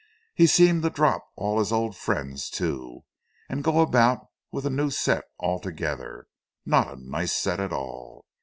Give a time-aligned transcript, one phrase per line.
[0.33, 3.03] He seemed to drop all his old friends, too,
[3.47, 6.25] and go about with a new set altogether
[6.65, 8.25] not a nice set at all.